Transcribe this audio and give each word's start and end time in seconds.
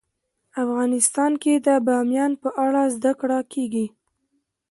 افغانستان 0.63 1.31
کې 1.43 1.53
د 1.67 1.67
بامیان 1.87 2.31
په 2.41 2.49
اړه 2.65 2.81
زده 2.95 3.11
کړه 3.21 3.39
کېږي. 3.53 3.87